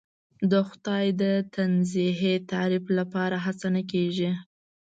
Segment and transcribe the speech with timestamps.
[0.51, 1.23] د خدای د
[1.55, 4.31] تنزیهی تعریف لپاره هڅه نه کېږي.